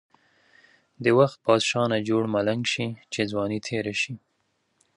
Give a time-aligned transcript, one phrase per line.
[1.03, 4.13] د وخت بادشاه نه جوړ ملنګ شی، چی ځوانی تیره شی.